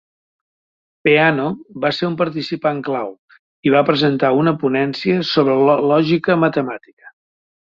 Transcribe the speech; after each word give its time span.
Peano 1.07 1.45
va 1.83 1.91
ser 1.97 2.07
un 2.07 2.15
participant 2.21 2.81
clau, 2.89 3.13
i 3.69 3.75
va 3.75 3.83
presentar 3.91 4.33
una 4.41 4.55
ponència 4.65 5.21
sobre 5.35 5.59
la 5.69 5.77
lògica 5.93 6.41
matemàtica. 6.47 7.17